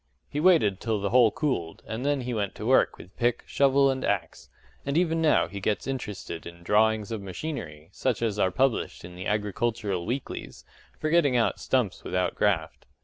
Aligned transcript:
He 0.27 0.39
waited 0.39 0.79
till 0.79 0.99
the 0.99 1.11
hole 1.11 1.29
cooled, 1.29 1.83
and 1.85 2.03
then 2.03 2.21
he 2.21 2.33
went 2.33 2.55
to 2.55 2.65
work 2.65 2.97
with 2.97 3.15
pick, 3.17 3.43
shovel, 3.45 3.91
and 3.91 4.03
axe: 4.03 4.49
and 4.83 4.97
even 4.97 5.21
now 5.21 5.47
he 5.47 5.59
gets 5.59 5.85
interested 5.85 6.47
in 6.47 6.63
drawings 6.63 7.11
of 7.11 7.21
machinery, 7.21 7.89
such 7.91 8.23
as 8.23 8.39
are 8.39 8.49
published 8.49 9.05
in 9.05 9.13
the 9.15 9.27
agricultural 9.27 10.07
weeklies, 10.07 10.65
for 10.99 11.11
getting 11.11 11.37
out 11.37 11.59
stumps 11.59 12.03
without 12.03 12.33
graft. 12.33 12.87